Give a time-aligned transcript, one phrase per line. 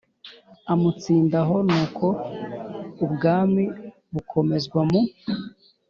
[0.71, 2.05] amutsinda aho Nuko
[3.05, 3.63] ubwami
[4.13, 5.01] bukomezwa mu